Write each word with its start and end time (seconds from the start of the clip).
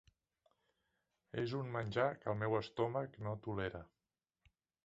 És 1.43 1.53
un 1.59 1.69
menjar 1.77 2.07
que 2.23 2.33
el 2.33 2.39
meu 2.41 2.57
estómac 2.63 3.23
no 3.27 3.39
tolera. 3.49 3.87